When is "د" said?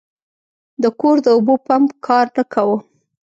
0.83-0.83, 1.25-1.27